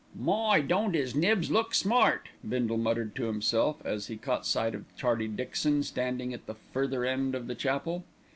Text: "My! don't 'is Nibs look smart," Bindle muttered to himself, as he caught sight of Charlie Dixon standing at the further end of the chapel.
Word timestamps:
"My! 0.19 0.61
don't 0.61 0.95
'is 0.95 1.13
Nibs 1.13 1.51
look 1.51 1.75
smart," 1.75 2.29
Bindle 2.49 2.79
muttered 2.79 3.13
to 3.17 3.25
himself, 3.25 3.75
as 3.85 4.07
he 4.07 4.17
caught 4.17 4.47
sight 4.47 4.73
of 4.73 4.85
Charlie 4.97 5.27
Dixon 5.27 5.83
standing 5.83 6.33
at 6.33 6.47
the 6.47 6.55
further 6.73 7.05
end 7.05 7.35
of 7.35 7.45
the 7.45 7.53
chapel. 7.53 8.03